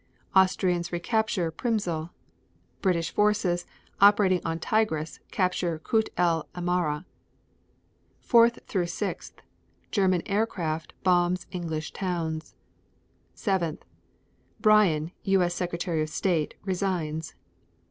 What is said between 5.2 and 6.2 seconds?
capture Kut